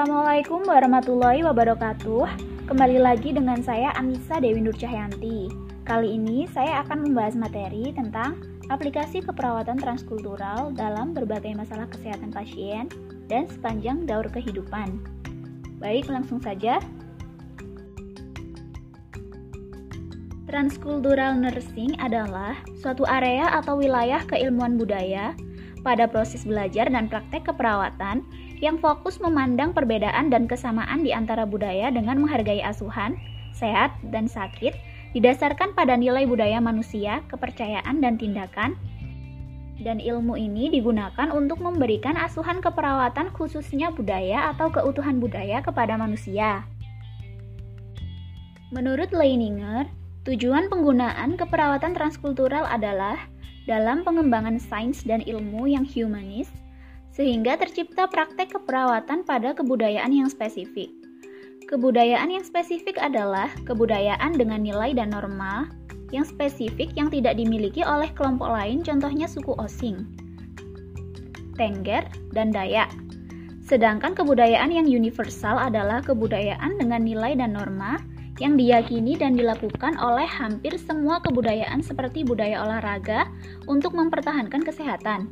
Assalamualaikum 0.00 0.64
warahmatullahi 0.64 1.44
wabarakatuh. 1.44 2.24
Kembali 2.72 3.04
lagi 3.04 3.36
dengan 3.36 3.60
saya 3.60 3.92
Anissa 3.92 4.40
Dewi 4.40 4.64
Nur 4.64 4.72
Cahyanti. 4.72 5.52
Kali 5.84 6.16
ini 6.16 6.48
saya 6.56 6.80
akan 6.80 7.04
membahas 7.04 7.36
materi 7.36 7.92
tentang 7.92 8.40
aplikasi 8.72 9.20
keperawatan 9.20 9.76
transkultural 9.76 10.72
dalam 10.72 11.12
berbagai 11.12 11.52
masalah 11.52 11.84
kesehatan 11.92 12.32
pasien 12.32 12.88
dan 13.28 13.44
sepanjang 13.44 14.08
daur 14.08 14.24
kehidupan. 14.32 15.04
Baik, 15.76 16.08
langsung 16.08 16.40
saja. 16.40 16.80
Transkultural 20.48 21.36
nursing 21.36 21.92
adalah 22.00 22.56
suatu 22.80 23.04
area 23.04 23.52
atau 23.52 23.76
wilayah 23.76 24.24
keilmuan 24.24 24.80
budaya 24.80 25.36
pada 25.84 26.08
proses 26.08 26.48
belajar 26.48 26.88
dan 26.88 27.04
praktek 27.04 27.52
keperawatan 27.52 28.24
yang 28.60 28.76
fokus 28.76 29.16
memandang 29.18 29.72
perbedaan 29.72 30.28
dan 30.28 30.44
kesamaan 30.44 31.00
di 31.00 31.16
antara 31.16 31.48
budaya 31.48 31.88
dengan 31.88 32.20
menghargai 32.20 32.60
asuhan, 32.60 33.16
sehat, 33.56 33.92
dan 34.12 34.28
sakit 34.28 34.76
didasarkan 35.16 35.74
pada 35.74 35.96
nilai 35.96 36.28
budaya 36.28 36.62
manusia, 36.62 37.24
kepercayaan, 37.26 37.98
dan 37.98 38.20
tindakan. 38.20 38.76
Dan 39.80 39.96
ilmu 39.96 40.36
ini 40.36 40.68
digunakan 40.68 41.32
untuk 41.32 41.64
memberikan 41.64 42.12
asuhan 42.20 42.60
keperawatan 42.60 43.32
khususnya 43.32 43.88
budaya 43.88 44.52
atau 44.52 44.68
keutuhan 44.68 45.16
budaya 45.16 45.64
kepada 45.64 45.96
manusia. 45.96 46.68
Menurut 48.70 49.10
Leininger, 49.10 49.88
tujuan 50.28 50.68
penggunaan 50.68 51.40
keperawatan 51.40 51.96
transkultural 51.96 52.68
adalah 52.68 53.18
dalam 53.64 54.04
pengembangan 54.04 54.60
sains 54.60 55.00
dan 55.02 55.24
ilmu 55.24 55.64
yang 55.64 55.88
humanis, 55.88 56.52
sehingga 57.10 57.58
tercipta 57.58 58.06
praktek 58.06 58.54
keperawatan 58.54 59.26
pada 59.26 59.54
kebudayaan 59.54 60.10
yang 60.14 60.30
spesifik. 60.30 60.90
Kebudayaan 61.70 62.34
yang 62.34 62.42
spesifik 62.42 62.98
adalah 62.98 63.46
kebudayaan 63.62 64.34
dengan 64.34 64.62
nilai 64.62 64.90
dan 64.90 65.14
norma 65.14 65.70
yang 66.10 66.26
spesifik 66.26 66.90
yang 66.98 67.06
tidak 67.06 67.38
dimiliki 67.38 67.86
oleh 67.86 68.10
kelompok 68.18 68.50
lain, 68.50 68.82
contohnya 68.82 69.30
suku 69.30 69.54
Osing, 69.54 70.02
Tengger, 71.54 72.02
dan 72.34 72.50
Dayak. 72.50 72.90
Sedangkan 73.62 74.18
kebudayaan 74.18 74.74
yang 74.74 74.90
universal 74.90 75.54
adalah 75.54 76.02
kebudayaan 76.02 76.74
dengan 76.82 77.06
nilai 77.06 77.38
dan 77.38 77.54
norma 77.54 78.02
yang 78.42 78.58
diyakini 78.58 79.14
dan 79.14 79.38
dilakukan 79.38 79.94
oleh 80.00 80.26
hampir 80.26 80.74
semua 80.74 81.22
kebudayaan 81.22 81.78
seperti 81.78 82.26
budaya 82.26 82.66
olahraga 82.66 83.30
untuk 83.70 83.94
mempertahankan 83.94 84.66
kesehatan. 84.66 85.30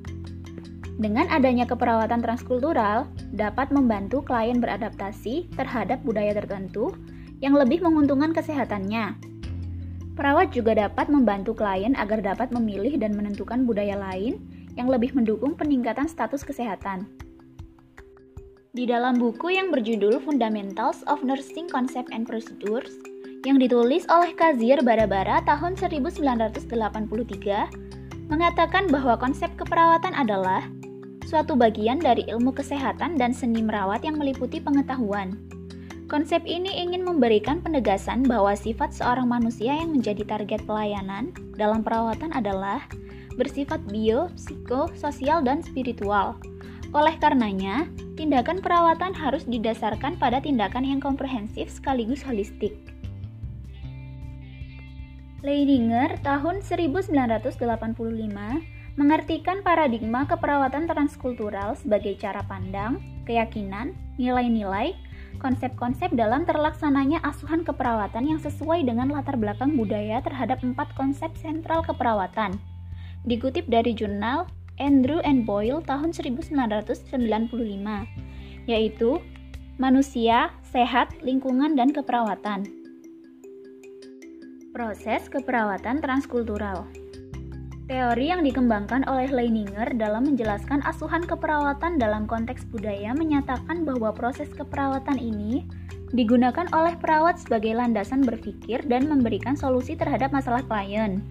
Dengan 0.98 1.30
adanya 1.30 1.62
keperawatan 1.62 2.18
transkultural, 2.26 3.06
dapat 3.30 3.70
membantu 3.70 4.18
klien 4.26 4.58
beradaptasi 4.58 5.46
terhadap 5.54 6.02
budaya 6.02 6.34
tertentu 6.34 6.90
yang 7.38 7.54
lebih 7.54 7.86
menguntungkan 7.86 8.34
kesehatannya. 8.34 9.14
Perawat 10.18 10.50
juga 10.50 10.74
dapat 10.74 11.06
membantu 11.06 11.54
klien 11.54 11.94
agar 11.94 12.18
dapat 12.18 12.50
memilih 12.50 12.98
dan 12.98 13.14
menentukan 13.14 13.62
budaya 13.62 13.94
lain 13.94 14.42
yang 14.74 14.90
lebih 14.90 15.14
mendukung 15.14 15.54
peningkatan 15.54 16.10
status 16.10 16.42
kesehatan. 16.42 17.06
Di 18.74 18.82
dalam 18.82 19.22
buku 19.22 19.54
yang 19.54 19.70
berjudul 19.70 20.18
Fundamentals 20.26 21.06
of 21.06 21.22
Nursing 21.22 21.70
Concept 21.70 22.10
and 22.10 22.26
Procedures, 22.26 22.98
yang 23.46 23.62
ditulis 23.62 24.02
oleh 24.10 24.34
Kazir 24.34 24.82
Barabara 24.82 25.46
tahun 25.46 25.78
1983, 25.78 26.58
mengatakan 28.26 28.90
bahwa 28.90 29.14
konsep 29.14 29.54
keperawatan 29.54 30.12
adalah 30.18 30.66
suatu 31.28 31.52
bagian 31.52 32.00
dari 32.00 32.24
ilmu 32.24 32.56
kesehatan 32.56 33.20
dan 33.20 33.36
seni 33.36 33.60
merawat 33.60 34.00
yang 34.00 34.16
meliputi 34.16 34.64
pengetahuan. 34.64 35.36
Konsep 36.08 36.40
ini 36.48 36.80
ingin 36.80 37.04
memberikan 37.04 37.60
penegasan 37.60 38.24
bahwa 38.24 38.56
sifat 38.56 38.96
seorang 38.96 39.28
manusia 39.28 39.76
yang 39.76 39.92
menjadi 39.92 40.24
target 40.24 40.64
pelayanan 40.64 41.36
dalam 41.60 41.84
perawatan 41.84 42.32
adalah 42.32 42.80
bersifat 43.36 43.76
bio, 43.92 44.32
psiko, 44.32 44.88
sosial, 44.96 45.44
dan 45.44 45.60
spiritual. 45.60 46.40
Oleh 46.96 47.12
karenanya, 47.20 47.84
tindakan 48.16 48.64
perawatan 48.64 49.12
harus 49.12 49.44
didasarkan 49.44 50.16
pada 50.16 50.40
tindakan 50.40 50.88
yang 50.88 50.96
komprehensif 50.96 51.68
sekaligus 51.68 52.24
holistik. 52.24 52.72
Leidinger 55.44 56.16
tahun 56.24 56.64
1985 56.64 58.77
mengartikan 58.98 59.62
paradigma 59.62 60.26
keperawatan 60.26 60.90
transkultural 60.90 61.78
sebagai 61.78 62.18
cara 62.18 62.42
pandang, 62.50 62.98
keyakinan, 63.30 63.94
nilai-nilai, 64.18 64.98
konsep-konsep 65.38 66.10
dalam 66.18 66.42
terlaksananya 66.42 67.22
asuhan 67.22 67.62
keperawatan 67.62 68.26
yang 68.26 68.42
sesuai 68.42 68.82
dengan 68.82 69.14
latar 69.14 69.38
belakang 69.38 69.78
budaya 69.78 70.18
terhadap 70.18 70.66
empat 70.66 70.90
konsep 70.98 71.30
sentral 71.38 71.86
keperawatan. 71.86 72.58
Dikutip 73.22 73.70
dari 73.70 73.94
jurnal 73.94 74.50
Andrew 74.82 75.22
and 75.22 75.46
Boyle 75.46 75.78
tahun 75.86 76.10
1995, 76.10 77.14
yaitu 78.66 79.22
manusia, 79.78 80.50
sehat, 80.74 81.14
lingkungan, 81.22 81.78
dan 81.78 81.94
keperawatan. 81.94 82.66
Proses 84.74 85.30
keperawatan 85.30 86.02
transkultural 86.02 86.90
Teori 87.88 88.28
yang 88.28 88.44
dikembangkan 88.44 89.08
oleh 89.08 89.32
Leininger 89.32 89.96
dalam 89.96 90.28
menjelaskan 90.28 90.84
asuhan 90.84 91.24
keperawatan 91.24 91.96
dalam 91.96 92.28
konteks 92.28 92.68
budaya 92.68 93.16
menyatakan 93.16 93.88
bahwa 93.88 94.12
proses 94.12 94.52
keperawatan 94.52 95.16
ini 95.16 95.64
digunakan 96.12 96.68
oleh 96.76 96.92
perawat 97.00 97.40
sebagai 97.40 97.72
landasan 97.72 98.20
berpikir 98.20 98.84
dan 98.84 99.08
memberikan 99.08 99.56
solusi 99.56 99.96
terhadap 99.96 100.36
masalah 100.36 100.60
klien. 100.68 101.24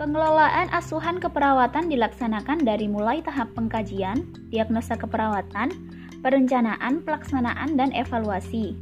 Pengelolaan 0.00 0.72
asuhan 0.72 1.20
keperawatan 1.20 1.92
dilaksanakan 1.92 2.64
dari 2.64 2.88
mulai 2.88 3.20
tahap 3.20 3.52
pengkajian, 3.52 4.24
diagnosa 4.48 4.96
keperawatan, 4.96 5.68
perencanaan, 6.24 7.04
pelaksanaan, 7.04 7.76
dan 7.76 7.92
evaluasi. 7.92 8.72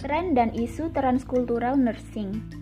Tren 0.00 0.32
dan 0.32 0.56
isu 0.56 0.88
transkultural 0.96 1.76
nursing 1.76 2.59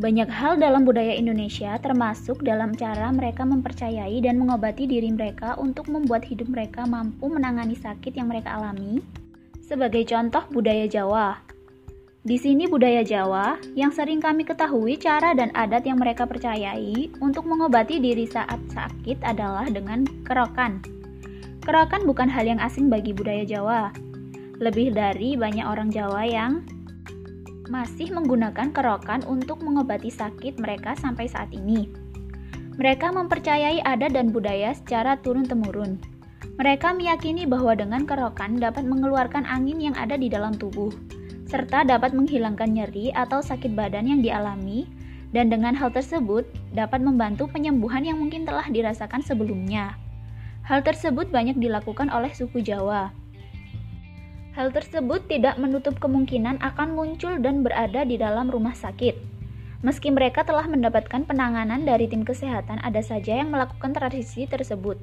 banyak 0.00 0.32
hal 0.32 0.56
dalam 0.56 0.88
budaya 0.88 1.12
Indonesia, 1.12 1.76
termasuk 1.76 2.40
dalam 2.40 2.72
cara 2.72 3.12
mereka 3.12 3.44
mempercayai 3.44 4.16
dan 4.24 4.40
mengobati 4.40 4.88
diri 4.88 5.12
mereka 5.12 5.60
untuk 5.60 5.92
membuat 5.92 6.24
hidup 6.24 6.48
mereka 6.48 6.88
mampu 6.88 7.28
menangani 7.28 7.76
sakit 7.76 8.16
yang 8.16 8.32
mereka 8.32 8.56
alami. 8.56 9.04
Sebagai 9.60 10.08
contoh, 10.08 10.40
budaya 10.48 10.88
Jawa. 10.88 11.36
Di 12.24 12.40
sini 12.40 12.64
budaya 12.64 13.04
Jawa 13.04 13.60
yang 13.76 13.92
sering 13.92 14.24
kami 14.24 14.48
ketahui 14.48 14.96
cara 14.96 15.36
dan 15.36 15.52
adat 15.52 15.84
yang 15.84 16.00
mereka 16.00 16.24
percayai 16.24 17.12
untuk 17.20 17.44
mengobati 17.44 18.00
diri 18.00 18.24
saat 18.24 18.60
sakit 18.72 19.20
adalah 19.20 19.68
dengan 19.68 20.08
kerokan. 20.24 20.80
Kerokan 21.60 22.08
bukan 22.08 22.28
hal 22.28 22.48
yang 22.48 22.60
asing 22.60 22.88
bagi 22.88 23.12
budaya 23.12 23.44
Jawa. 23.44 23.92
Lebih 24.60 24.96
dari 24.96 25.36
banyak 25.36 25.64
orang 25.64 25.92
Jawa 25.92 26.24
yang 26.24 26.64
masih 27.70 28.10
menggunakan 28.10 28.74
kerokan 28.74 29.22
untuk 29.30 29.62
mengobati 29.62 30.10
sakit 30.10 30.58
mereka 30.58 30.98
sampai 30.98 31.30
saat 31.30 31.54
ini. 31.54 31.86
Mereka 32.74 33.14
mempercayai 33.14 33.78
adat 33.86 34.18
dan 34.18 34.34
budaya 34.34 34.74
secara 34.74 35.14
turun-temurun. 35.22 36.02
Mereka 36.58 36.92
meyakini 36.98 37.46
bahwa 37.46 37.78
dengan 37.78 38.04
kerokan 38.04 38.58
dapat 38.58 38.84
mengeluarkan 38.84 39.46
angin 39.46 39.78
yang 39.78 39.96
ada 39.96 40.18
di 40.18 40.26
dalam 40.26 40.52
tubuh, 40.52 40.90
serta 41.46 41.86
dapat 41.86 42.12
menghilangkan 42.12 42.68
nyeri 42.68 43.14
atau 43.14 43.38
sakit 43.40 43.72
badan 43.72 44.10
yang 44.10 44.20
dialami, 44.20 44.84
dan 45.30 45.46
dengan 45.46 45.78
hal 45.78 45.94
tersebut 45.94 46.42
dapat 46.74 46.98
membantu 47.00 47.46
penyembuhan 47.46 48.02
yang 48.02 48.18
mungkin 48.18 48.42
telah 48.42 48.66
dirasakan 48.66 49.22
sebelumnya. 49.22 49.94
Hal 50.66 50.82
tersebut 50.82 51.30
banyak 51.30 51.56
dilakukan 51.56 52.10
oleh 52.10 52.34
suku 52.34 52.60
Jawa, 52.60 53.14
Hal 54.50 54.74
tersebut 54.74 55.30
tidak 55.30 55.62
menutup 55.62 56.02
kemungkinan 56.02 56.58
akan 56.58 56.98
muncul 56.98 57.38
dan 57.38 57.62
berada 57.62 58.02
di 58.02 58.18
dalam 58.18 58.50
rumah 58.50 58.74
sakit. 58.74 59.14
Meski 59.80 60.12
mereka 60.12 60.44
telah 60.44 60.68
mendapatkan 60.68 61.24
penanganan 61.24 61.88
dari 61.88 62.04
tim 62.10 62.26
kesehatan, 62.26 62.82
ada 62.84 63.00
saja 63.00 63.40
yang 63.40 63.48
melakukan 63.48 63.96
tradisi 63.96 64.44
tersebut. 64.44 65.00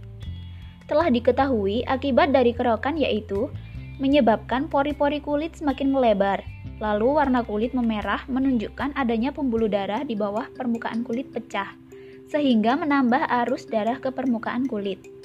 Telah 0.85 1.09
diketahui 1.09 1.87
akibat 1.87 2.29
dari 2.29 2.53
kerokan 2.53 2.99
yaitu 2.99 3.49
menyebabkan 3.97 4.69
pori-pori 4.69 5.17
kulit 5.23 5.57
semakin 5.57 5.89
melebar, 5.89 6.45
lalu 6.77 7.17
warna 7.17 7.41
kulit 7.41 7.73
memerah 7.73 8.21
menunjukkan 8.29 8.93
adanya 8.93 9.33
pembuluh 9.33 9.65
darah 9.65 10.05
di 10.05 10.13
bawah 10.13 10.45
permukaan 10.53 11.01
kulit 11.01 11.33
pecah, 11.33 11.73
sehingga 12.29 12.77
menambah 12.77 13.25
arus 13.47 13.65
darah 13.65 13.97
ke 13.97 14.13
permukaan 14.13 14.69
kulit. 14.69 15.16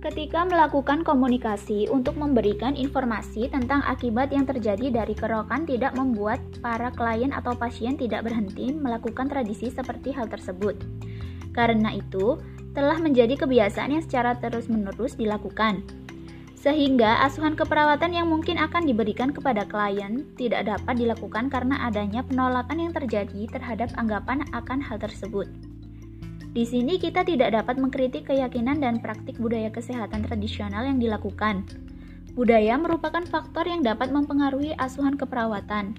Ketika 0.00 0.48
melakukan 0.48 1.04
komunikasi 1.04 1.84
untuk 1.92 2.16
memberikan 2.16 2.72
informasi 2.72 3.52
tentang 3.52 3.84
akibat 3.84 4.32
yang 4.32 4.48
terjadi 4.48 4.88
dari 4.88 5.12
kerokan 5.12 5.68
tidak 5.68 5.92
membuat 5.92 6.40
para 6.64 6.88
klien 6.88 7.36
atau 7.36 7.52
pasien 7.52 8.00
tidak 8.00 8.24
berhenti 8.24 8.72
melakukan 8.72 9.28
tradisi 9.28 9.68
seperti 9.68 10.16
hal 10.16 10.24
tersebut. 10.32 10.72
Karena 11.52 11.92
itu, 11.92 12.40
telah 12.72 12.96
menjadi 12.96 13.44
kebiasaan 13.44 13.92
yang 13.92 14.00
secara 14.00 14.40
terus-menerus 14.40 15.20
dilakukan. 15.20 15.84
Sehingga 16.56 17.20
asuhan 17.20 17.52
keperawatan 17.52 18.16
yang 18.16 18.32
mungkin 18.32 18.56
akan 18.56 18.88
diberikan 18.88 19.36
kepada 19.36 19.68
klien 19.68 20.24
tidak 20.40 20.64
dapat 20.64 20.96
dilakukan 20.96 21.52
karena 21.52 21.76
adanya 21.84 22.24
penolakan 22.24 22.88
yang 22.88 22.92
terjadi 22.96 23.52
terhadap 23.52 23.92
anggapan 24.00 24.48
akan 24.56 24.80
hal 24.80 24.96
tersebut. 24.96 25.69
Di 26.50 26.66
sini 26.66 26.98
kita 26.98 27.22
tidak 27.22 27.54
dapat 27.54 27.78
mengkritik 27.78 28.26
keyakinan 28.26 28.82
dan 28.82 28.98
praktik 28.98 29.38
budaya 29.38 29.70
kesehatan 29.70 30.26
tradisional 30.26 30.82
yang 30.82 30.98
dilakukan. 30.98 31.62
Budaya 32.34 32.74
merupakan 32.74 33.22
faktor 33.22 33.70
yang 33.70 33.86
dapat 33.86 34.10
mempengaruhi 34.10 34.74
asuhan 34.74 35.14
keperawatan. 35.14 35.94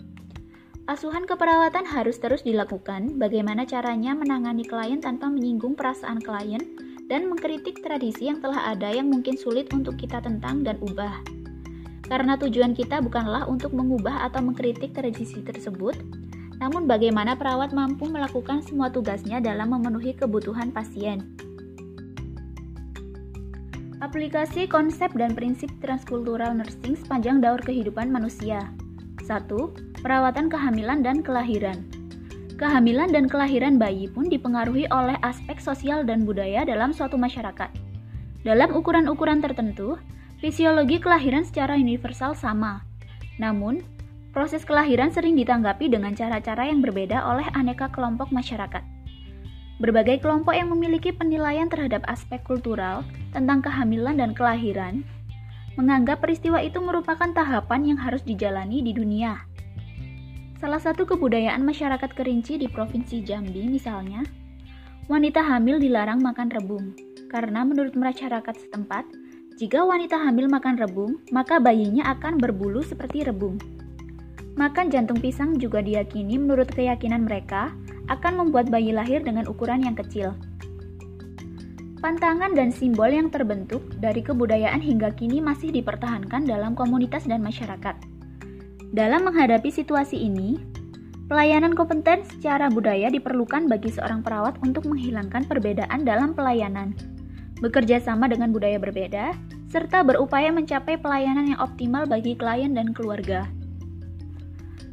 Asuhan 0.92 1.24
keperawatan 1.24 1.88
harus 1.88 2.20
terus 2.20 2.44
dilakukan. 2.44 3.16
Bagaimana 3.16 3.64
caranya 3.64 4.12
menangani 4.12 4.68
klien 4.68 5.00
tanpa 5.00 5.32
menyinggung 5.32 5.80
perasaan 5.80 6.20
klien 6.20 6.60
dan 7.08 7.32
mengkritik 7.32 7.80
tradisi 7.80 8.28
yang 8.28 8.44
telah 8.44 8.76
ada 8.76 8.92
yang 8.92 9.08
mungkin 9.08 9.40
sulit 9.40 9.72
untuk 9.72 9.96
kita 9.96 10.20
tentang 10.20 10.68
dan 10.68 10.76
ubah. 10.84 11.24
Karena 12.12 12.36
tujuan 12.36 12.76
kita 12.76 13.00
bukanlah 13.00 13.48
untuk 13.48 13.72
mengubah 13.72 14.28
atau 14.28 14.44
mengkritik 14.44 14.92
tradisi 14.92 15.40
tersebut, 15.40 15.96
namun 16.62 16.86
bagaimana 16.86 17.34
perawat 17.34 17.74
mampu 17.74 18.06
melakukan 18.06 18.62
semua 18.62 18.94
tugasnya 18.94 19.42
dalam 19.42 19.74
memenuhi 19.74 20.14
kebutuhan 20.14 20.70
pasien. 20.70 21.26
Aplikasi 24.02 24.70
konsep 24.70 25.10
dan 25.18 25.34
prinsip 25.34 25.70
transkultural 25.82 26.54
nursing 26.54 26.94
sepanjang 26.98 27.42
daur 27.42 27.58
kehidupan 27.62 28.14
manusia. 28.14 28.70
1. 29.26 29.50
Perawatan 30.06 30.50
kehamilan 30.50 31.02
dan 31.02 31.22
kelahiran. 31.26 31.82
Kehamilan 32.58 33.10
dan 33.10 33.26
kelahiran 33.26 33.82
bayi 33.82 34.06
pun 34.10 34.30
dipengaruhi 34.30 34.86
oleh 34.94 35.18
aspek 35.26 35.58
sosial 35.58 36.06
dan 36.06 36.26
budaya 36.26 36.62
dalam 36.62 36.94
suatu 36.94 37.18
masyarakat. 37.18 37.70
Dalam 38.42 38.70
ukuran-ukuran 38.74 39.42
tertentu, 39.42 39.98
fisiologi 40.42 40.98
kelahiran 40.98 41.46
secara 41.46 41.78
universal 41.78 42.34
sama. 42.34 42.86
Namun, 43.38 43.86
proses 44.32 44.64
kelahiran 44.64 45.12
sering 45.12 45.36
ditanggapi 45.36 45.92
dengan 45.92 46.16
cara-cara 46.16 46.68
yang 46.68 46.80
berbeda 46.80 47.24
oleh 47.24 47.48
aneka 47.56 47.92
kelompok 47.92 48.32
masyarakat. 48.32 48.84
Berbagai 49.80 50.24
kelompok 50.24 50.56
yang 50.56 50.72
memiliki 50.72 51.12
penilaian 51.12 51.68
terhadap 51.68 52.04
aspek 52.08 52.44
kultural 52.48 53.04
tentang 53.36 53.64
kehamilan 53.64 54.20
dan 54.20 54.32
kelahiran 54.36 55.04
menganggap 55.80 56.20
peristiwa 56.20 56.60
itu 56.60 56.84
merupakan 56.84 57.32
tahapan 57.32 57.96
yang 57.96 58.00
harus 58.00 58.22
dijalani 58.28 58.84
di 58.84 58.92
dunia 58.92 59.40
Salah 60.62 60.78
satu 60.78 61.10
kebudayaan 61.10 61.66
masyarakat 61.66 62.14
Kerinci 62.14 62.62
di 62.62 62.70
Provinsi 62.70 63.26
Jambi 63.26 63.66
misalnya, 63.66 64.22
wanita 65.10 65.42
hamil 65.42 65.82
dilarang 65.82 66.22
makan 66.22 66.54
rebung 66.54 66.94
karena 67.34 67.66
menurut 67.66 67.98
masyarakat 67.98 68.54
setempat, 68.54 69.10
jika 69.58 69.82
wanita 69.82 70.22
hamil 70.22 70.46
makan 70.46 70.78
rebung, 70.78 71.18
maka 71.34 71.58
bayinya 71.58 72.14
akan 72.14 72.38
berbulu 72.38 72.86
seperti 72.86 73.26
rebung. 73.26 73.58
Makan 74.60 74.92
jantung 74.92 75.16
pisang 75.24 75.56
juga 75.56 75.80
diyakini 75.80 76.36
menurut 76.36 76.68
keyakinan 76.68 77.24
mereka 77.24 77.72
akan 78.12 78.44
membuat 78.44 78.68
bayi 78.68 78.92
lahir 78.92 79.24
dengan 79.24 79.48
ukuran 79.48 79.88
yang 79.88 79.96
kecil. 79.96 80.36
Pantangan 82.02 82.58
dan 82.58 82.74
simbol 82.74 83.08
yang 83.14 83.30
terbentuk 83.30 83.86
dari 84.02 84.20
kebudayaan 84.20 84.82
hingga 84.82 85.14
kini 85.14 85.38
masih 85.38 85.70
dipertahankan 85.70 86.50
dalam 86.50 86.74
komunitas 86.74 87.30
dan 87.30 87.46
masyarakat. 87.46 87.94
Dalam 88.92 89.24
menghadapi 89.24 89.72
situasi 89.72 90.20
ini, 90.20 90.60
pelayanan 91.32 91.72
kompeten 91.72 92.28
secara 92.28 92.68
budaya 92.68 93.08
diperlukan 93.08 93.72
bagi 93.72 93.94
seorang 93.94 94.20
perawat 94.20 94.60
untuk 94.66 94.84
menghilangkan 94.90 95.48
perbedaan 95.48 96.04
dalam 96.04 96.36
pelayanan, 96.36 96.92
bekerja 97.64 98.04
sama 98.04 98.28
dengan 98.28 98.52
budaya 98.52 98.82
berbeda, 98.82 99.32
serta 99.72 100.04
berupaya 100.04 100.52
mencapai 100.52 101.00
pelayanan 101.00 101.56
yang 101.56 101.62
optimal 101.64 102.04
bagi 102.04 102.36
klien 102.36 102.76
dan 102.76 102.92
keluarga. 102.92 103.48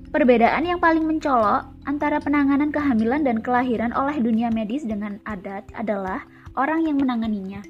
Perbedaan 0.09 0.65
yang 0.65 0.81
paling 0.81 1.05
mencolok 1.05 1.69
antara 1.85 2.17
penanganan 2.17 2.73
kehamilan 2.73 3.29
dan 3.29 3.45
kelahiran 3.45 3.93
oleh 3.93 4.17
dunia 4.17 4.49
medis 4.49 4.89
dengan 4.89 5.21
adat 5.29 5.69
adalah 5.77 6.25
orang 6.57 6.89
yang 6.89 6.97
menanganinya. 6.97 7.61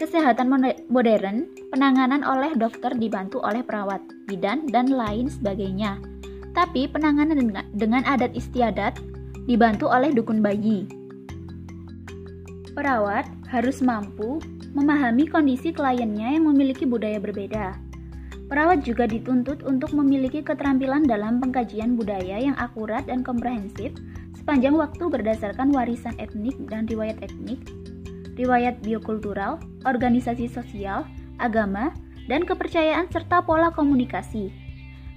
Kesehatan 0.00 0.48
modern, 0.88 1.52
penanganan 1.68 2.24
oleh 2.24 2.56
dokter 2.56 2.96
dibantu 2.96 3.44
oleh 3.44 3.60
perawat, 3.60 4.00
bidan, 4.24 4.64
dan 4.72 4.88
lain 4.88 5.28
sebagainya. 5.28 6.00
Tapi 6.56 6.88
penanganan 6.88 7.36
dengan, 7.76 8.02
adat 8.08 8.32
istiadat 8.32 8.96
dibantu 9.44 9.84
oleh 9.90 10.08
dukun 10.14 10.40
bayi. 10.40 10.88
Perawat 12.72 13.28
harus 13.52 13.84
mampu 13.84 14.40
memahami 14.72 15.28
kondisi 15.28 15.76
kliennya 15.76 16.40
yang 16.40 16.48
memiliki 16.48 16.88
budaya 16.88 17.20
berbeda. 17.20 17.87
Perawat 18.48 18.80
juga 18.80 19.04
dituntut 19.04 19.60
untuk 19.68 19.92
memiliki 19.92 20.40
keterampilan 20.40 21.04
dalam 21.04 21.36
pengkajian 21.38 22.00
budaya 22.00 22.40
yang 22.40 22.56
akurat 22.56 23.04
dan 23.04 23.20
komprehensif 23.20 23.92
sepanjang 24.40 24.72
waktu 24.72 25.04
berdasarkan 25.04 25.68
warisan 25.70 26.16
etnik 26.16 26.56
dan 26.72 26.88
riwayat 26.88 27.20
etnik 27.20 27.60
riwayat 28.38 28.78
biokultural, 28.80 29.58
organisasi 29.82 30.46
sosial, 30.46 31.02
agama, 31.42 31.90
dan 32.30 32.46
kepercayaan 32.46 33.10
serta 33.10 33.42
pola 33.42 33.74
komunikasi. 33.74 34.54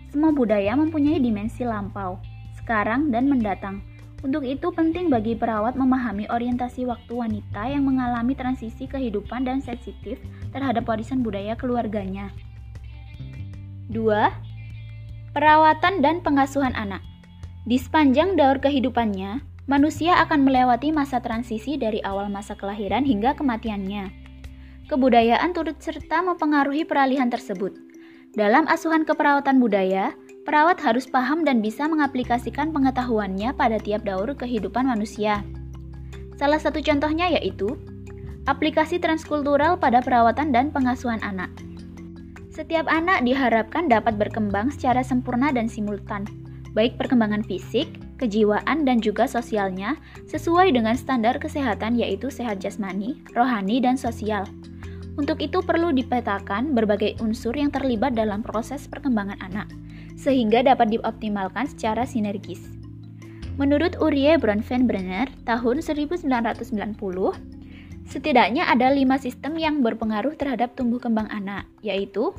Semua 0.09 0.33
budaya 0.33 0.73
mempunyai 0.73 1.21
dimensi 1.21 1.61
lampau, 1.61 2.17
sekarang 2.57 3.13
dan 3.13 3.29
mendatang. 3.29 3.85
Untuk 4.21 4.45
itu 4.45 4.69
penting 4.73 5.09
bagi 5.09 5.33
perawat 5.33 5.73
memahami 5.77 6.29
orientasi 6.29 6.85
waktu 6.85 7.13
wanita 7.13 7.73
yang 7.73 7.89
mengalami 7.89 8.37
transisi 8.37 8.85
kehidupan 8.85 9.45
dan 9.45 9.65
sensitif 9.65 10.21
terhadap 10.53 10.85
warisan 10.85 11.25
budaya 11.25 11.57
keluarganya. 11.57 12.29
2. 13.91 15.35
Perawatan 15.35 15.99
dan 15.99 16.23
pengasuhan 16.23 16.71
anak. 16.79 17.03
Di 17.67 17.75
sepanjang 17.75 18.39
daur 18.39 18.63
kehidupannya, 18.63 19.43
manusia 19.67 20.15
akan 20.23 20.47
melewati 20.47 20.95
masa 20.95 21.19
transisi 21.19 21.75
dari 21.75 21.99
awal 22.07 22.31
masa 22.31 22.55
kelahiran 22.55 23.03
hingga 23.03 23.35
kematiannya. 23.35 24.07
Kebudayaan 24.87 25.51
turut 25.51 25.75
serta 25.83 26.23
mempengaruhi 26.23 26.87
peralihan 26.87 27.27
tersebut. 27.27 27.75
Dalam 28.31 28.63
asuhan 28.71 29.03
keperawatan 29.03 29.59
budaya, 29.59 30.15
perawat 30.47 30.79
harus 30.79 31.03
paham 31.03 31.43
dan 31.43 31.59
bisa 31.59 31.83
mengaplikasikan 31.83 32.71
pengetahuannya 32.71 33.51
pada 33.59 33.75
tiap 33.75 34.07
daur 34.07 34.31
kehidupan 34.31 34.87
manusia. 34.87 35.43
Salah 36.39 36.63
satu 36.63 36.79
contohnya 36.79 37.27
yaitu 37.27 37.75
aplikasi 38.47 39.03
transkultural 39.03 39.75
pada 39.75 39.99
perawatan 39.99 40.55
dan 40.55 40.71
pengasuhan 40.71 41.19
anak. 41.27 41.51
Setiap 42.51 42.83
anak 42.91 43.23
diharapkan 43.23 43.87
dapat 43.87 44.19
berkembang 44.19 44.75
secara 44.75 44.99
sempurna 45.07 45.55
dan 45.55 45.71
simultan, 45.71 46.27
baik 46.75 46.99
perkembangan 46.99 47.47
fisik, 47.47 47.87
kejiwaan, 48.19 48.83
dan 48.83 48.99
juga 48.99 49.23
sosialnya 49.23 49.95
sesuai 50.27 50.75
dengan 50.75 50.99
standar 50.99 51.39
kesehatan 51.39 51.95
yaitu 51.95 52.27
sehat 52.27 52.59
jasmani, 52.59 53.23
rohani, 53.39 53.79
dan 53.79 53.95
sosial. 53.95 54.43
Untuk 55.15 55.39
itu 55.39 55.63
perlu 55.63 55.95
dipetakan 55.95 56.75
berbagai 56.75 57.23
unsur 57.23 57.55
yang 57.55 57.71
terlibat 57.71 58.19
dalam 58.19 58.43
proses 58.43 58.83
perkembangan 58.83 59.39
anak, 59.39 59.71
sehingga 60.19 60.59
dapat 60.59 60.91
dioptimalkan 60.99 61.71
secara 61.71 62.03
sinergis. 62.03 62.67
Menurut 63.55 63.95
Urie 64.03 64.35
Bronfenbrenner 64.35 65.31
tahun 65.47 65.79
1990, 65.79 66.99
setidaknya 68.09 68.69
ada 68.71 68.89
lima 68.89 69.19
sistem 69.21 69.59
yang 69.59 69.83
berpengaruh 69.83 70.33
terhadap 70.39 70.73
tumbuh 70.73 70.97
kembang 70.97 71.29
anak, 71.29 71.67
yaitu 71.83 72.33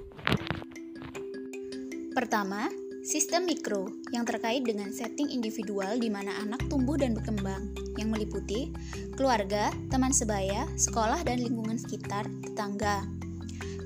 Pertama, 2.12 2.68
Sistem 3.02 3.50
mikro 3.50 3.90
yang 4.14 4.22
terkait 4.22 4.62
dengan 4.62 4.94
setting 4.94 5.26
individual 5.26 5.98
di 5.98 6.06
mana 6.06 6.38
anak 6.38 6.70
tumbuh 6.70 6.94
dan 6.94 7.18
berkembang, 7.18 7.74
yang 7.98 8.14
meliputi 8.14 8.70
keluarga, 9.18 9.74
teman 9.90 10.14
sebaya, 10.14 10.70
sekolah, 10.78 11.18
dan 11.26 11.42
lingkungan 11.42 11.82
sekitar, 11.82 12.30
tetangga. 12.46 13.02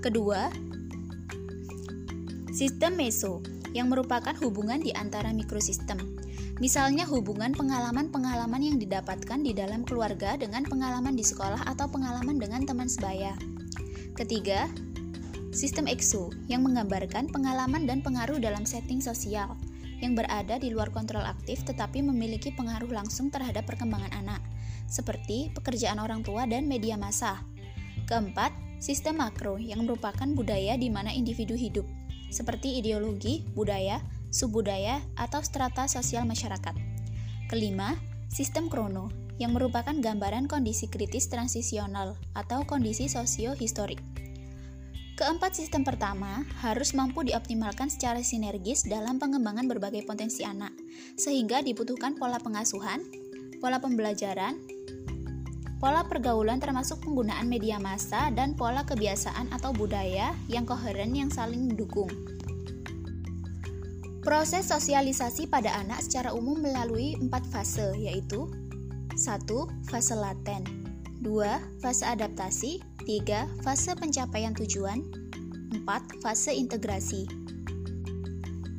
Kedua, 0.04 0.52
sistem 2.52 3.00
meso 3.00 3.40
yang 3.72 3.88
merupakan 3.88 4.36
hubungan 4.44 4.84
di 4.84 4.92
antara 4.92 5.32
mikrosistem. 5.32 5.96
Misalnya 6.56 7.04
hubungan 7.04 7.52
pengalaman-pengalaman 7.52 8.62
yang 8.64 8.76
didapatkan 8.80 9.44
di 9.44 9.52
dalam 9.52 9.84
keluarga 9.84 10.40
dengan 10.40 10.64
pengalaman 10.64 11.12
di 11.12 11.24
sekolah 11.24 11.68
atau 11.68 11.84
pengalaman 11.88 12.40
dengan 12.40 12.64
teman 12.64 12.88
sebaya. 12.88 13.36
Ketiga, 14.16 14.64
Sistem 15.56 15.88
EXO 15.88 16.36
yang 16.52 16.60
menggambarkan 16.68 17.32
pengalaman 17.32 17.88
dan 17.88 18.04
pengaruh 18.04 18.36
dalam 18.36 18.68
setting 18.68 19.00
sosial 19.00 19.56
yang 20.04 20.12
berada 20.12 20.60
di 20.60 20.68
luar 20.68 20.92
kontrol 20.92 21.24
aktif 21.24 21.64
tetapi 21.64 22.04
memiliki 22.04 22.52
pengaruh 22.52 22.92
langsung 22.92 23.32
terhadap 23.32 23.64
perkembangan 23.64 24.12
anak, 24.12 24.44
seperti 24.84 25.48
pekerjaan 25.56 25.96
orang 25.96 26.20
tua 26.20 26.44
dan 26.44 26.68
media 26.68 27.00
massa. 27.00 27.40
Keempat, 28.04 28.52
sistem 28.84 29.24
makro 29.24 29.56
yang 29.56 29.88
merupakan 29.88 30.28
budaya 30.36 30.76
di 30.76 30.92
mana 30.92 31.08
individu 31.08 31.56
hidup, 31.56 31.88
seperti 32.28 32.76
ideologi, 32.76 33.40
budaya, 33.56 33.96
subbudaya, 34.30 35.02
atau 35.18 35.42
strata 35.42 35.90
sosial 35.90 36.24
masyarakat. 36.28 36.74
Kelima, 37.46 37.94
sistem 38.26 38.66
krono 38.66 39.08
yang 39.36 39.52
merupakan 39.52 39.92
gambaran 39.92 40.48
kondisi 40.48 40.88
kritis 40.88 41.28
transisional 41.28 42.16
atau 42.32 42.64
kondisi 42.64 43.06
sosio-historik. 43.06 44.00
Keempat 45.16 45.56
sistem 45.56 45.80
pertama 45.80 46.44
harus 46.60 46.92
mampu 46.92 47.24
dioptimalkan 47.24 47.88
secara 47.88 48.20
sinergis 48.20 48.84
dalam 48.84 49.16
pengembangan 49.16 49.64
berbagai 49.64 50.04
potensi 50.04 50.44
anak, 50.44 50.76
sehingga 51.16 51.64
dibutuhkan 51.64 52.20
pola 52.20 52.36
pengasuhan, 52.36 53.00
pola 53.56 53.80
pembelajaran, 53.80 54.60
pola 55.80 56.04
pergaulan 56.04 56.60
termasuk 56.60 57.00
penggunaan 57.00 57.48
media 57.48 57.80
massa, 57.80 58.28
dan 58.36 58.52
pola 58.60 58.84
kebiasaan 58.84 59.56
atau 59.56 59.72
budaya 59.72 60.36
yang 60.52 60.68
koheren 60.68 61.16
yang 61.16 61.32
saling 61.32 61.72
mendukung. 61.72 62.12
Proses 64.26 64.66
sosialisasi 64.66 65.46
pada 65.46 65.70
anak 65.78 66.02
secara 66.02 66.34
umum 66.34 66.58
melalui 66.58 67.14
empat 67.14 67.46
fase, 67.46 67.94
yaitu 67.94 68.50
1. 69.14 69.22
Fase 69.86 70.18
laten 70.18 70.66
2. 71.22 71.30
Fase 71.78 72.02
adaptasi 72.02 72.82
3. 73.06 73.62
Fase 73.62 73.94
pencapaian 73.94 74.50
tujuan 74.50 75.06
4. 75.70 75.78
Fase 76.26 76.50
integrasi 76.50 77.22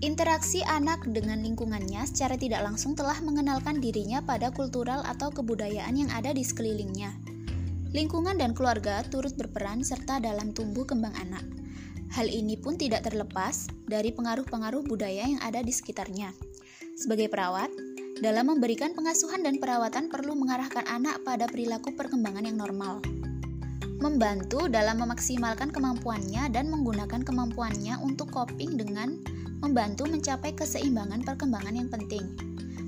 Interaksi 0.04 0.68
anak 0.68 1.08
dengan 1.16 1.40
lingkungannya 1.40 2.04
secara 2.04 2.36
tidak 2.36 2.68
langsung 2.68 2.92
telah 2.92 3.16
mengenalkan 3.24 3.80
dirinya 3.80 4.20
pada 4.20 4.52
kultural 4.52 5.00
atau 5.08 5.32
kebudayaan 5.32 5.96
yang 5.96 6.12
ada 6.12 6.36
di 6.36 6.44
sekelilingnya. 6.44 7.16
Lingkungan 7.96 8.36
dan 8.36 8.52
keluarga 8.52 9.00
turut 9.08 9.32
berperan 9.40 9.80
serta 9.80 10.20
dalam 10.20 10.52
tumbuh 10.52 10.84
kembang 10.84 11.16
anak. 11.24 11.67
Hal 12.14 12.32
ini 12.32 12.56
pun 12.56 12.80
tidak 12.80 13.08
terlepas 13.08 13.68
dari 13.88 14.14
pengaruh-pengaruh 14.16 14.86
budaya 14.88 15.28
yang 15.28 15.42
ada 15.44 15.60
di 15.60 15.74
sekitarnya. 15.74 16.32
Sebagai 16.96 17.28
perawat, 17.28 17.70
dalam 18.24 18.50
memberikan 18.50 18.96
pengasuhan 18.98 19.46
dan 19.46 19.62
perawatan 19.62 20.10
perlu 20.10 20.34
mengarahkan 20.34 20.88
anak 20.90 21.22
pada 21.22 21.46
perilaku 21.46 21.94
perkembangan 21.94 22.48
yang 22.48 22.58
normal 22.58 23.04
membantu 23.98 24.70
dalam 24.70 25.02
memaksimalkan 25.02 25.74
kemampuannya 25.74 26.54
dan 26.54 26.70
menggunakan 26.70 27.26
kemampuannya 27.26 27.98
untuk 28.06 28.30
coping 28.30 28.78
dengan 28.78 29.18
membantu 29.66 30.06
mencapai 30.06 30.54
keseimbangan 30.54 31.26
perkembangan 31.26 31.74
yang 31.74 31.90
penting. 31.90 32.38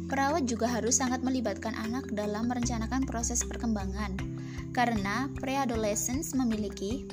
Perawat 0.05 0.45
juga 0.45 0.69
harus 0.69 1.01
sangat 1.01 1.21
melibatkan 1.25 1.73
anak 1.77 2.09
dalam 2.13 2.49
merencanakan 2.49 3.05
proses 3.09 3.41
perkembangan, 3.45 4.17
karena 4.73 5.29
preadolescence 5.37 6.33
memiliki 6.37 7.05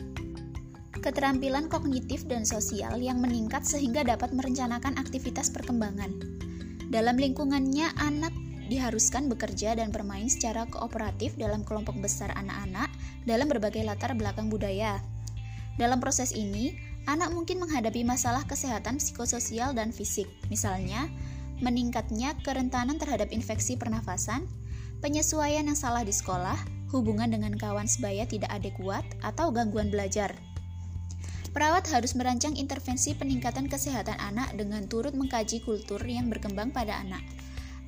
keterampilan 1.01 1.69
kognitif 1.71 2.25
dan 2.25 2.45
sosial 2.45 2.99
yang 3.01 3.21
meningkat 3.21 3.65
sehingga 3.65 4.05
dapat 4.05 4.33
merencanakan 4.33 4.97
aktivitas 4.97 5.53
perkembangan. 5.53 6.13
Dalam 6.89 7.19
lingkungannya, 7.19 7.91
anak 7.99 8.33
diharuskan 8.67 9.31
bekerja 9.31 9.79
dan 9.79 9.95
bermain 9.95 10.27
secara 10.27 10.67
kooperatif 10.67 11.39
dalam 11.39 11.63
kelompok 11.63 11.95
besar 12.03 12.35
anak-anak 12.35 12.91
dalam 13.27 13.47
berbagai 13.47 13.83
latar 13.87 14.15
belakang 14.15 14.51
budaya. 14.51 14.99
Dalam 15.79 16.03
proses 16.03 16.35
ini, 16.35 16.75
anak 17.07 17.31
mungkin 17.31 17.63
menghadapi 17.63 18.03
masalah 18.03 18.43
kesehatan 18.49 18.99
psikososial 18.99 19.75
dan 19.75 19.95
fisik, 19.95 20.27
misalnya 20.51 21.07
meningkatnya 21.63 22.37
kerentanan 22.45 23.01
terhadap 23.01 23.33
infeksi 23.33 23.79
pernafasan, 23.79 24.45
penyesuaian 25.01 25.65
yang 25.65 25.79
salah 25.79 26.05
di 26.05 26.13
sekolah, 26.13 26.57
hubungan 26.93 27.33
dengan 27.33 27.55
kawan 27.57 27.89
sebaya 27.89 28.29
tidak 28.29 28.51
adekuat, 28.53 29.05
atau 29.25 29.49
gangguan 29.53 29.89
belajar. 29.89 30.35
Perawat 31.57 31.89
harus 31.89 32.13
merancang 32.13 32.53
intervensi 32.53 33.17
peningkatan 33.17 33.73
kesehatan 33.73 34.21
anak 34.21 34.53
dengan 34.61 34.85
turut 34.93 35.17
mengkaji 35.17 35.65
kultur 35.65 35.97
yang 36.05 36.29
berkembang 36.29 36.69
pada 36.69 37.01
anak 37.01 37.25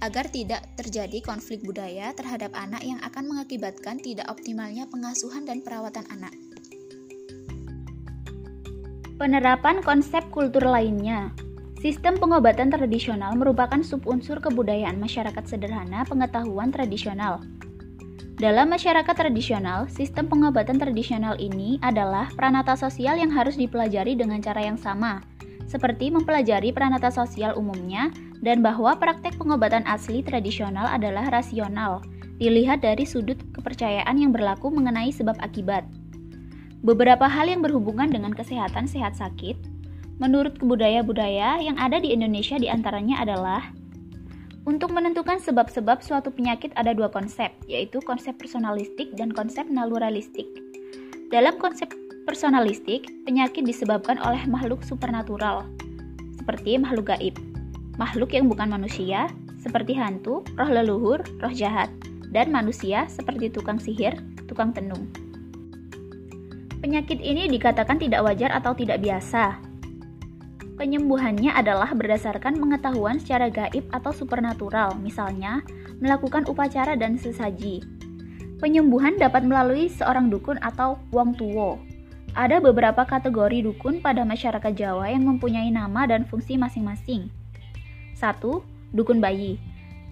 agar 0.01 0.25
tidak 0.33 0.65
terjadi 0.81 1.21
konflik 1.21 1.61
budaya 1.61 2.17
terhadap 2.17 2.49
anak 2.57 2.81
yang 2.81 2.97
akan 3.05 3.29
mengakibatkan 3.29 4.01
tidak 4.01 4.25
optimalnya 4.33 4.89
pengasuhan 4.89 5.45
dan 5.45 5.61
perawatan 5.61 6.01
anak. 6.09 6.33
Penerapan 9.21 9.85
konsep 9.85 10.25
kultur 10.33 10.65
lainnya 10.65 11.37
Sistem 11.85 12.17
pengobatan 12.17 12.73
tradisional 12.73 13.37
merupakan 13.37 13.85
subunsur 13.85 14.41
kebudayaan 14.41 14.97
masyarakat 14.97 15.45
sederhana 15.45 16.09
pengetahuan 16.09 16.73
tradisional. 16.73 17.45
Dalam 18.39 18.71
masyarakat 18.71 19.19
tradisional, 19.19 19.91
sistem 19.91 20.31
pengobatan 20.31 20.79
tradisional 20.79 21.35
ini 21.43 21.83
adalah 21.83 22.31
pranata 22.39 22.79
sosial 22.79 23.19
yang 23.19 23.35
harus 23.35 23.59
dipelajari 23.59 24.15
dengan 24.15 24.39
cara 24.39 24.63
yang 24.63 24.79
sama, 24.79 25.27
seperti 25.67 26.15
mempelajari 26.15 26.71
pranata 26.71 27.11
sosial 27.11 27.59
umumnya 27.59 28.15
dan 28.39 28.63
bahwa 28.63 28.95
praktek 28.95 29.35
pengobatan 29.43 29.83
asli 29.91 30.23
tradisional 30.23 30.87
adalah 30.87 31.27
rasional, 31.35 31.99
dilihat 32.39 32.87
dari 32.87 33.03
sudut 33.03 33.35
kepercayaan 33.59 34.15
yang 34.15 34.31
berlaku 34.31 34.71
mengenai 34.71 35.11
sebab 35.11 35.35
akibat. 35.43 35.83
Beberapa 36.87 37.27
hal 37.27 37.51
yang 37.51 37.59
berhubungan 37.59 38.07
dengan 38.07 38.31
kesehatan 38.31 38.87
sehat 38.87 39.19
sakit, 39.19 39.59
menurut 40.23 40.55
kebudaya-budaya 40.63 41.59
yang 41.59 41.75
ada 41.75 41.99
di 41.99 42.15
Indonesia 42.15 42.55
di 42.55 42.71
antaranya 42.71 43.19
adalah 43.19 43.75
untuk 44.69 44.93
menentukan 44.93 45.41
sebab-sebab 45.41 46.05
suatu 46.05 46.29
penyakit 46.29 46.77
ada 46.77 46.93
dua 46.93 47.09
konsep, 47.09 47.49
yaitu 47.65 48.05
konsep 48.05 48.37
personalistik 48.37 49.17
dan 49.17 49.33
konsep 49.33 49.65
naturalistik. 49.65 50.45
Dalam 51.33 51.57
konsep 51.57 51.89
personalistik, 52.29 53.09
penyakit 53.25 53.65
disebabkan 53.65 54.21
oleh 54.21 54.45
makhluk 54.45 54.85
supernatural, 54.85 55.65
seperti 56.37 56.77
makhluk 56.77 57.09
gaib 57.09 57.41
makhluk 57.99 58.31
yang 58.33 58.47
bukan 58.47 58.71
manusia, 58.71 59.27
seperti 59.59 59.93
hantu, 59.93 60.47
roh 60.55 60.71
leluhur, 60.71 61.21
roh 61.43 61.53
jahat, 61.53 61.91
dan 62.31 62.55
manusia 62.55 63.11
seperti 63.11 63.51
tukang 63.51 63.77
sihir, 63.77 64.15
tukang 64.47 64.71
tenung. 64.71 65.11
Penyakit 66.79 67.19
ini 67.19 67.51
dikatakan 67.51 67.99
tidak 67.99 68.23
wajar 68.23 68.55
atau 68.55 68.71
tidak 68.71 69.03
biasa. 69.03 69.59
Penyembuhannya 70.79 71.51
adalah 71.51 71.91
berdasarkan 71.91 72.55
pengetahuan 72.55 73.19
secara 73.19 73.51
gaib 73.51 73.91
atau 73.91 74.15
supernatural, 74.15 74.95
misalnya 75.03 75.67
melakukan 75.99 76.47
upacara 76.47 76.95
dan 76.95 77.19
sesaji. 77.19 77.83
Penyembuhan 78.63 79.19
dapat 79.19 79.43
melalui 79.43 79.91
seorang 79.91 80.31
dukun 80.31 80.55
atau 80.63 81.03
wong 81.11 81.35
tuwo. 81.35 81.83
Ada 82.39 82.63
beberapa 82.63 83.03
kategori 83.03 83.67
dukun 83.67 83.99
pada 83.99 84.23
masyarakat 84.23 84.71
Jawa 84.79 85.11
yang 85.11 85.27
mempunyai 85.27 85.75
nama 85.75 86.07
dan 86.07 86.23
fungsi 86.23 86.55
masing-masing. 86.55 87.27
1. 88.15 88.39
Dukun 88.95 89.19
bayi 89.19 89.59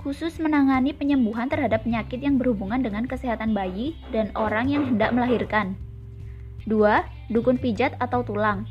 khusus 0.07 0.39
menangani 0.39 0.95
penyembuhan 0.95 1.51
terhadap 1.51 1.83
penyakit 1.83 2.23
yang 2.23 2.39
berhubungan 2.39 2.79
dengan 2.79 3.11
kesehatan 3.11 3.51
bayi 3.51 3.99
dan 4.15 4.31
orang 4.39 4.71
yang 4.71 4.87
hendak 4.87 5.11
melahirkan. 5.11 5.75
2. 6.71 7.35
Dukun 7.35 7.59
pijat 7.59 7.99
atau 7.99 8.23
tulang 8.23 8.71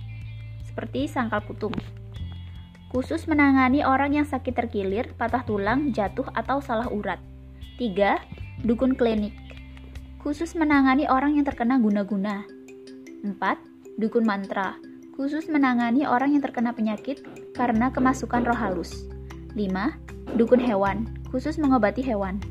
seperti 0.75 1.07
sangkal 1.07 1.39
putung. 1.47 1.71
Khusus 2.91 3.31
menangani 3.31 3.87
orang 3.87 4.11
yang 4.19 4.27
sakit 4.27 4.51
terkilir, 4.51 5.15
patah 5.15 5.47
tulang, 5.47 5.95
jatuh 5.95 6.27
atau 6.35 6.59
salah 6.59 6.91
urat. 6.91 7.23
3. 7.79 8.19
Dukun 8.67 8.99
klinik 8.99 9.45
khusus 10.25 10.57
menangani 10.57 11.05
orang 11.05 11.37
yang 11.37 11.45
terkena 11.45 11.77
guna-guna. 11.77 12.49
4. 13.21 13.37
Dukun 14.01 14.25
mantra 14.25 14.73
khusus 15.13 15.45
menangani 15.45 16.01
orang 16.09 16.33
yang 16.33 16.41
terkena 16.41 16.73
penyakit 16.73 17.21
karena 17.53 17.93
kemasukan 17.93 18.41
roh 18.41 18.57
halus. 18.57 19.05
5. 19.53 19.69
Dukun 20.33 20.57
hewan, 20.57 21.05
khusus 21.29 21.61
mengobati 21.61 22.01
hewan. 22.01 22.41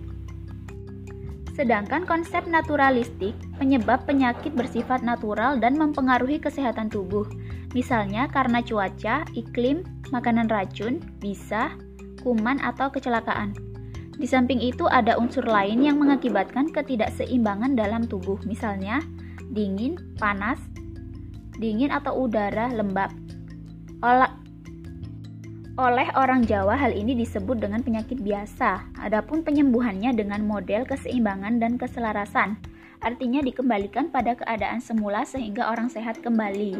Sedangkan 1.59 2.07
konsep 2.07 2.47
naturalistik 2.47 3.35
penyebab 3.59 4.07
penyakit 4.07 4.55
bersifat 4.55 5.03
natural 5.03 5.59
dan 5.59 5.75
mempengaruhi 5.75 6.39
kesehatan 6.39 6.87
tubuh, 6.87 7.27
misalnya 7.75 8.31
karena 8.31 8.63
cuaca, 8.63 9.27
iklim, 9.35 9.83
makanan 10.15 10.49
racun, 10.49 11.03
bisa, 11.19 11.75
kuman, 12.23 12.63
atau 12.63 12.89
kecelakaan. 12.89 13.53
Di 14.15 14.31
samping 14.31 14.63
itu 14.63 14.87
ada 14.87 15.19
unsur 15.19 15.43
lain 15.43 15.83
yang 15.83 15.99
mengakibatkan 15.99 16.71
ketidakseimbangan 16.71 17.75
dalam 17.75 18.07
tubuh, 18.07 18.39
misalnya 18.47 19.03
dingin, 19.51 19.99
panas, 20.23 20.63
dingin 21.59 21.91
atau 21.91 22.25
udara 22.25 22.71
lembab. 22.71 23.11
Olah 24.01 24.45
oleh 25.75 26.07
orang 26.15 26.47
Jawa 26.47 26.79
hal 26.79 26.95
ini 26.95 27.19
disebut 27.19 27.59
dengan 27.59 27.83
penyakit 27.83 28.23
biasa. 28.23 28.95
Adapun 29.03 29.43
penyembuhannya 29.43 30.15
dengan 30.15 30.47
model 30.47 30.87
keseimbangan 30.87 31.59
dan 31.59 31.75
keselarasan, 31.75 32.55
artinya 33.03 33.43
dikembalikan 33.43 34.07
pada 34.15 34.39
keadaan 34.39 34.79
semula 34.79 35.27
sehingga 35.27 35.67
orang 35.67 35.91
sehat 35.91 36.23
kembali. 36.23 36.79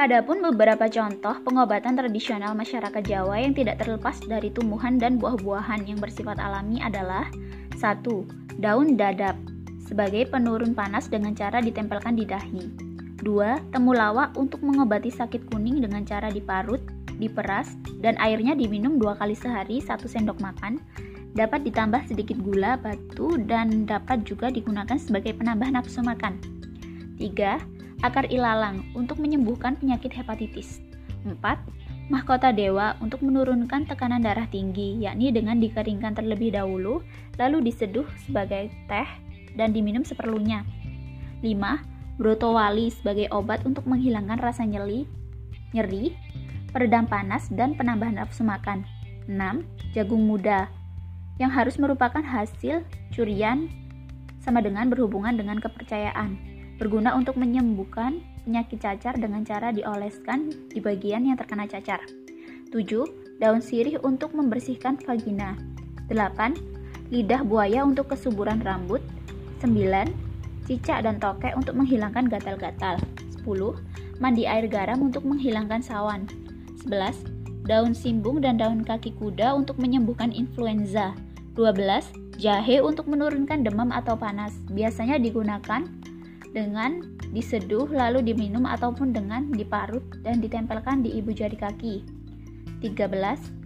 Adapun 0.00 0.40
beberapa 0.40 0.88
contoh 0.88 1.44
pengobatan 1.44 1.92
tradisional 1.92 2.56
masyarakat 2.56 3.04
Jawa 3.04 3.36
yang 3.36 3.52
tidak 3.52 3.84
terlepas 3.84 4.16
dari 4.24 4.48
tumbuhan 4.48 4.96
dan 4.96 5.20
buah-buahan 5.20 5.84
yang 5.84 6.00
bersifat 6.00 6.40
alami 6.40 6.80
adalah 6.80 7.28
1. 7.76 8.00
Daun 8.64 8.96
dadap 8.96 9.36
sebagai 9.84 10.24
penurun 10.32 10.72
panas 10.72 11.12
dengan 11.12 11.36
cara 11.36 11.60
ditempelkan 11.60 12.16
di 12.16 12.24
dahi. 12.24 12.64
2. 13.20 13.76
Temulawak 13.76 14.32
untuk 14.40 14.64
mengobati 14.64 15.12
sakit 15.12 15.52
kuning 15.52 15.84
dengan 15.84 16.08
cara 16.08 16.32
diparut, 16.32 16.80
diperas, 17.20 17.76
dan 18.00 18.16
airnya 18.24 18.56
diminum 18.56 18.96
dua 18.96 19.20
kali 19.20 19.36
sehari 19.36 19.84
satu 19.84 20.08
sendok 20.08 20.40
makan. 20.40 20.80
Dapat 21.36 21.68
ditambah 21.68 22.08
sedikit 22.08 22.40
gula, 22.40 22.80
batu, 22.80 23.36
dan 23.44 23.84
dapat 23.84 24.24
juga 24.24 24.48
digunakan 24.48 24.96
sebagai 24.96 25.36
penambah 25.36 25.68
nafsu 25.76 26.00
makan. 26.00 26.40
3. 27.20 27.79
Akar 28.00 28.28
ilalang 28.32 28.84
untuk 28.96 29.20
menyembuhkan 29.20 29.76
penyakit 29.76 30.12
hepatitis. 30.16 30.80
4. 31.28 31.36
Mahkota 32.10 32.50
dewa 32.50 32.98
untuk 32.98 33.22
menurunkan 33.22 33.86
tekanan 33.86 34.24
darah 34.24 34.48
tinggi, 34.50 34.98
yakni 34.98 35.30
dengan 35.30 35.62
dikeringkan 35.62 36.16
terlebih 36.16 36.50
dahulu, 36.50 37.04
lalu 37.38 37.70
diseduh 37.70 38.08
sebagai 38.26 38.72
teh 38.90 39.08
dan 39.54 39.70
diminum 39.70 40.02
seperlunya. 40.02 40.66
5. 41.44 42.18
Brotowali 42.18 42.90
sebagai 42.90 43.30
obat 43.30 43.62
untuk 43.64 43.86
menghilangkan 43.86 44.42
rasa 44.42 44.66
nyeri, 44.66 45.06
nyeri, 45.72 46.12
peredam 46.74 47.06
panas, 47.06 47.48
dan 47.52 47.78
penambah 47.78 48.10
nafsu 48.10 48.42
makan. 48.42 48.82
6. 49.30 49.38
Jagung 49.94 50.26
muda 50.26 50.66
yang 51.38 51.48
harus 51.48 51.78
merupakan 51.80 52.20
hasil 52.20 52.84
curian 53.14 53.70
sama 54.42 54.60
dengan 54.60 54.88
berhubungan 54.92 55.36
dengan 55.36 55.56
kepercayaan 55.62 56.49
berguna 56.80 57.12
untuk 57.12 57.36
menyembuhkan 57.36 58.24
penyakit 58.48 58.80
cacar 58.80 59.12
dengan 59.20 59.44
cara 59.44 59.68
dioleskan 59.68 60.48
di 60.72 60.80
bagian 60.80 61.28
yang 61.28 61.36
terkena 61.36 61.68
cacar. 61.68 62.00
7. 62.72 63.36
Daun 63.36 63.60
sirih 63.60 64.00
untuk 64.00 64.32
membersihkan 64.32 64.96
vagina. 65.04 65.60
8. 66.08 67.12
Lidah 67.12 67.44
buaya 67.44 67.84
untuk 67.84 68.08
kesuburan 68.08 68.64
rambut. 68.64 69.04
9. 69.60 70.08
Cicak 70.64 71.04
dan 71.04 71.20
tokek 71.20 71.52
untuk 71.52 71.76
menghilangkan 71.76 72.32
gatal-gatal. 72.32 72.96
10. 73.44 73.76
Mandi 74.16 74.48
air 74.48 74.64
garam 74.64 75.04
untuk 75.04 75.28
menghilangkan 75.28 75.84
sawan. 75.84 76.24
11. 76.88 77.68
Daun 77.68 77.92
simbung 77.92 78.40
dan 78.40 78.56
daun 78.56 78.80
kaki 78.80 79.12
kuda 79.20 79.52
untuk 79.52 79.76
menyembuhkan 79.76 80.32
influenza. 80.32 81.12
12. 81.60 82.40
Jahe 82.40 82.80
untuk 82.80 83.04
menurunkan 83.04 83.68
demam 83.68 83.92
atau 83.92 84.16
panas. 84.16 84.56
Biasanya 84.72 85.20
digunakan 85.20 85.84
dengan 86.50 87.02
diseduh 87.30 87.86
lalu 87.90 88.26
diminum 88.26 88.66
ataupun 88.66 89.14
dengan 89.14 89.50
diparut 89.54 90.02
dan 90.26 90.42
ditempelkan 90.42 91.02
di 91.06 91.14
ibu 91.18 91.30
jari 91.30 91.54
kaki. 91.54 92.02
13. 92.82 93.60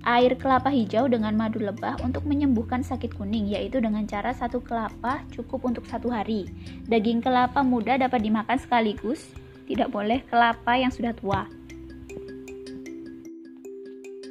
Air 0.00 0.32
kelapa 0.40 0.72
hijau 0.72 1.12
dengan 1.12 1.36
madu 1.36 1.60
lebah 1.60 2.00
untuk 2.00 2.24
menyembuhkan 2.24 2.80
sakit 2.80 3.20
kuning, 3.20 3.52
yaitu 3.52 3.84
dengan 3.84 4.08
cara 4.08 4.32
satu 4.32 4.64
kelapa 4.64 5.20
cukup 5.28 5.60
untuk 5.68 5.84
satu 5.84 6.08
hari. 6.08 6.48
Daging 6.88 7.20
kelapa 7.20 7.60
muda 7.60 8.00
dapat 8.00 8.24
dimakan 8.24 8.56
sekaligus, 8.56 9.28
tidak 9.68 9.92
boleh 9.92 10.24
kelapa 10.32 10.72
yang 10.80 10.88
sudah 10.88 11.12
tua. 11.12 11.44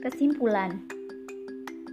Kesimpulan 0.01 0.98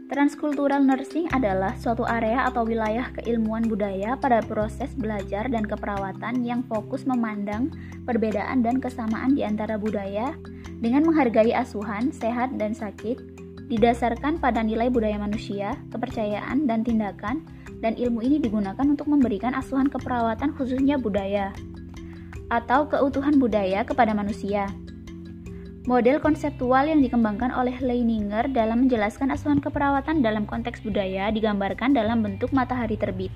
Transkultural 0.06 0.86
nursing 0.86 1.26
adalah 1.34 1.74
suatu 1.74 2.06
area 2.06 2.46
atau 2.46 2.62
wilayah 2.62 3.10
keilmuan 3.18 3.66
budaya 3.66 4.14
pada 4.14 4.38
proses 4.38 4.94
belajar 4.94 5.50
dan 5.50 5.66
keperawatan 5.66 6.46
yang 6.46 6.62
fokus 6.70 7.02
memandang 7.10 7.74
perbedaan 8.06 8.62
dan 8.62 8.78
kesamaan 8.78 9.34
di 9.34 9.42
antara 9.42 9.74
budaya 9.74 10.38
dengan 10.78 11.02
menghargai 11.10 11.50
asuhan, 11.50 12.14
sehat, 12.14 12.54
dan 12.54 12.70
sakit, 12.70 13.18
didasarkan 13.66 14.38
pada 14.38 14.62
nilai 14.62 14.86
budaya 14.94 15.18
manusia, 15.18 15.74
kepercayaan, 15.90 16.70
dan 16.70 16.86
tindakan, 16.86 17.42
dan 17.82 17.98
ilmu 17.98 18.22
ini 18.22 18.38
digunakan 18.38 18.86
untuk 18.86 19.10
memberikan 19.10 19.58
asuhan 19.58 19.90
keperawatan 19.90 20.54
khususnya 20.54 21.02
budaya 21.02 21.50
atau 22.46 22.86
keutuhan 22.86 23.42
budaya 23.42 23.82
kepada 23.82 24.14
manusia. 24.14 24.70
Model 25.86 26.18
konseptual 26.18 26.90
yang 26.90 26.98
dikembangkan 26.98 27.54
oleh 27.54 27.78
Leininger 27.78 28.50
dalam 28.50 28.84
menjelaskan 28.90 29.30
asuhan 29.30 29.62
keperawatan 29.62 30.18
dalam 30.18 30.42
konteks 30.42 30.82
budaya 30.82 31.30
digambarkan 31.30 31.94
dalam 31.94 32.26
bentuk 32.26 32.50
matahari 32.50 32.98
terbit. 32.98 33.30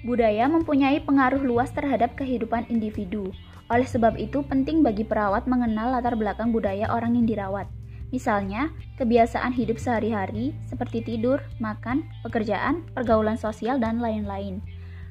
Budaya 0.00 0.48
mempunyai 0.48 1.04
pengaruh 1.04 1.44
luas 1.44 1.68
terhadap 1.76 2.16
kehidupan 2.16 2.64
individu. 2.72 3.36
Oleh 3.68 3.84
sebab 3.84 4.16
itu, 4.16 4.40
penting 4.48 4.80
bagi 4.80 5.04
perawat 5.04 5.44
mengenal 5.44 5.92
latar 5.92 6.16
belakang 6.16 6.56
budaya 6.56 6.88
orang 6.88 7.20
yang 7.20 7.28
dirawat. 7.28 7.68
Misalnya, 8.08 8.72
kebiasaan 8.96 9.52
hidup 9.52 9.76
sehari-hari 9.76 10.56
seperti 10.72 11.04
tidur, 11.04 11.44
makan, 11.60 12.08
pekerjaan, 12.24 12.88
pergaulan 12.96 13.36
sosial, 13.36 13.76
dan 13.76 14.00
lain-lain. 14.00 14.64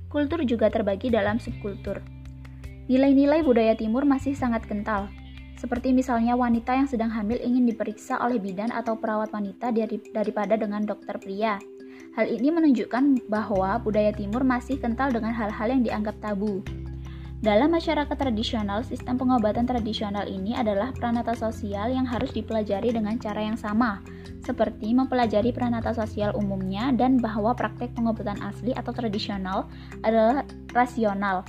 Kultur 0.09 0.41
juga 0.41 0.73
terbagi 0.73 1.13
dalam 1.13 1.37
subkultur. 1.37 2.01
Nilai-nilai 2.89 3.45
budaya 3.45 3.77
timur 3.77 4.09
masih 4.09 4.33
sangat 4.33 4.65
kental, 4.65 5.13
seperti 5.57 5.89
misalnya 5.91 6.37
wanita 6.37 6.71
yang 6.77 6.85
sedang 6.85 7.09
hamil 7.09 7.41
ingin 7.41 7.65
diperiksa 7.65 8.21
oleh 8.21 8.37
bidan 8.37 8.69
atau 8.69 8.93
perawat 8.95 9.33
wanita 9.33 9.73
dari, 9.73 9.97
daripada 10.13 10.53
dengan 10.53 10.85
dokter 10.85 11.17
pria. 11.17 11.57
Hal 12.13 12.29
ini 12.29 12.49
menunjukkan 12.49 13.29
bahwa 13.29 13.77
budaya 13.81 14.13
timur 14.13 14.45
masih 14.45 14.77
kental 14.77 15.09
dengan 15.13 15.33
hal-hal 15.33 15.69
yang 15.69 15.81
dianggap 15.85 16.17
tabu. 16.21 16.61
Dalam 17.37 17.69
masyarakat 17.69 18.17
tradisional, 18.17 18.81
sistem 18.81 19.21
pengobatan 19.21 19.69
tradisional 19.69 20.25
ini 20.25 20.57
adalah 20.57 20.89
pranata 20.89 21.37
sosial 21.37 21.93
yang 21.93 22.09
harus 22.09 22.33
dipelajari 22.33 22.89
dengan 22.89 23.21
cara 23.21 23.45
yang 23.45 23.53
sama, 23.53 24.01
seperti 24.41 24.89
mempelajari 24.97 25.53
pranata 25.53 25.93
sosial 25.93 26.33
umumnya 26.33 26.89
dan 26.97 27.21
bahwa 27.21 27.53
praktek 27.53 27.93
pengobatan 27.93 28.41
asli 28.41 28.73
atau 28.73 28.89
tradisional 28.89 29.69
adalah 30.01 30.41
rasional, 30.73 31.45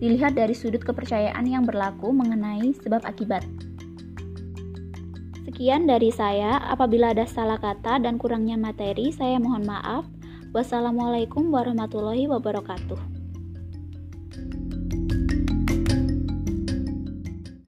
dilihat 0.00 0.34
dari 0.34 0.56
sudut 0.56 0.80
kepercayaan 0.80 1.44
yang 1.44 1.68
berlaku 1.68 2.10
mengenai 2.10 2.72
sebab 2.80 3.04
akibat. 3.04 3.44
Sekian 5.44 5.84
dari 5.84 6.08
saya. 6.08 6.56
Apabila 6.72 7.12
ada 7.12 7.28
salah 7.28 7.60
kata 7.60 8.00
dan 8.00 8.16
kurangnya 8.16 8.56
materi, 8.56 9.12
saya 9.12 9.36
mohon 9.36 9.68
maaf. 9.68 10.08
Wassalamualaikum 10.56 11.52
warahmatullahi 11.52 12.26
wabarakatuh. 12.32 13.19